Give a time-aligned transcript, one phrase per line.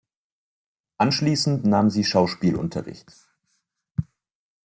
[0.97, 3.05] Anschließend nahm sie Schauspielunterricht.